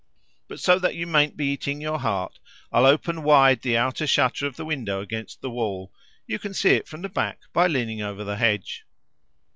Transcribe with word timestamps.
But 0.47 0.59
so 0.59 0.79
that 0.79 0.95
you 0.95 1.05
mayn't 1.05 1.37
be 1.37 1.45
eating 1.45 1.79
your 1.79 1.99
heart, 1.99 2.39
I'll 2.71 2.87
open 2.87 3.21
wide 3.21 3.61
the 3.61 3.77
outer 3.77 4.07
shutter 4.07 4.47
of 4.47 4.55
the 4.55 4.65
window 4.65 4.99
against 4.99 5.41
the 5.41 5.51
wall; 5.51 5.93
you 6.25 6.39
can 6.39 6.55
see 6.55 6.71
it 6.71 6.87
from 6.87 7.03
the 7.03 7.07
back 7.09 7.41
by 7.53 7.67
leaning 7.67 8.01
over 8.01 8.23
the 8.23 8.37
hedge." 8.37 8.83